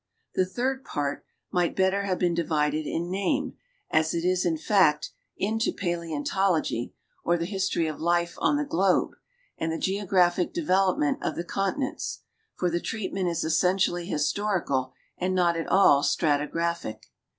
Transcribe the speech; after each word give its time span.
The 0.33 0.47
third" 0.47 0.83
part" 0.83 1.23
might 1.51 1.75
better 1.75 2.01
have 2.05 2.17
been 2.17 2.33
divided 2.33 2.87
in 2.87 3.11
name, 3.11 3.53
as 3.91 4.15
it 4.15 4.25
is 4.25 4.47
in 4.47 4.57
fact, 4.57 5.11
into 5.37 5.71
paleontology, 5.71 6.95
or 7.23 7.37
the 7.37 7.45
history 7.45 7.85
of 7.85 8.01
life 8.01 8.33
on 8.39 8.57
the 8.57 8.65
globe, 8.65 9.11
and 9.59 9.71
the 9.71 9.77
geographic 9.77 10.53
development 10.55 11.19
of 11.21 11.35
the 11.35 11.43
continents; 11.43 12.21
for 12.55 12.67
the 12.71 12.79
treatment 12.79 13.29
is 13.29 13.45
essen 13.45 13.77
tially 13.77 14.07
historical 14.07 14.91
and 15.19 15.35
not 15.35 15.55
at 15.55 15.67
all 15.67 16.01
stratigraphic. 16.01 17.03